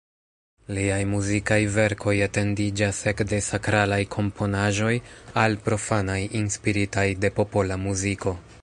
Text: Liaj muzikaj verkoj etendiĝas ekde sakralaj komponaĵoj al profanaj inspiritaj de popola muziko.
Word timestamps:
Liaj 0.75 1.01
muzikaj 1.09 1.59
verkoj 1.75 2.15
etendiĝas 2.27 3.03
ekde 3.13 3.41
sakralaj 3.49 4.01
komponaĵoj 4.17 4.91
al 5.45 5.61
profanaj 5.69 6.21
inspiritaj 6.43 7.07
de 7.27 7.35
popola 7.41 7.81
muziko. 7.89 8.39